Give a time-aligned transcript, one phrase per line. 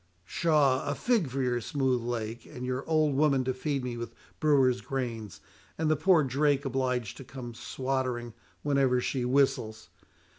[0.25, 0.83] "Pshaw!
[0.83, 4.81] a fig for your smooth lake, and your old woman to feed me with brewer's
[4.81, 5.41] grains,
[5.77, 8.33] and the poor drake obliged to come swattering
[8.63, 9.89] whenever she whistles!